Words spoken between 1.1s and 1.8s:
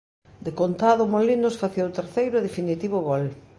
Molinos